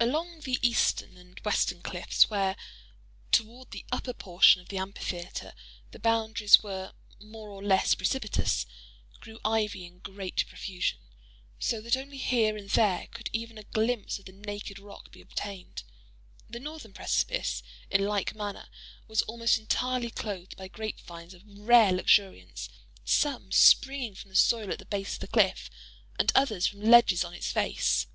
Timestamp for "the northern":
16.50-16.92